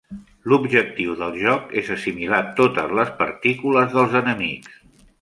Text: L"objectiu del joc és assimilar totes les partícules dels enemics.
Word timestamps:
L"objectiu 0.51 1.17
del 1.19 1.37
joc 1.43 1.77
és 1.83 1.93
assimilar 1.97 2.41
totes 2.63 2.97
les 3.03 3.15
partícules 3.23 3.97
dels 3.97 4.21
enemics. 4.27 4.79